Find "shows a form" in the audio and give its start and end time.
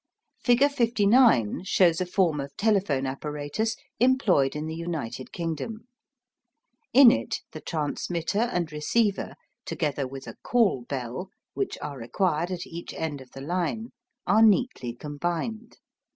1.63-2.39